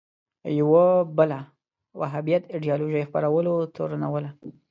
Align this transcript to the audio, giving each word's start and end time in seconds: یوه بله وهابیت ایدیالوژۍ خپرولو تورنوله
یوه 0.59 0.85
بله 1.17 1.39
وهابیت 1.99 2.43
ایدیالوژۍ 2.53 3.03
خپرولو 3.09 3.53
تورنوله 3.75 4.29